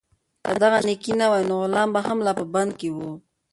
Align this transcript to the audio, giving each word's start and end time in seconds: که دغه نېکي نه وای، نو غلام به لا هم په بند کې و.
که 0.43 0.51
دغه 0.63 0.79
نېکي 0.87 1.13
نه 1.19 1.25
وای، 1.31 1.43
نو 1.49 1.55
غلام 1.63 1.89
به 1.93 2.01
لا 2.01 2.05
هم 2.09 2.19
په 2.37 2.43
بند 2.53 2.71
کې 2.79 2.89
و. 2.91 2.97